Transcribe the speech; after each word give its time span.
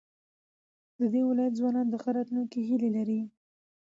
د 0.99 1.01
دې 1.13 1.21
ولايت 1.29 1.53
ځوانان 1.59 1.87
د 1.89 1.95
ښه 2.01 2.09
راتلونکي 2.17 2.59
هيلې 2.67 2.89
لري. 2.97 3.19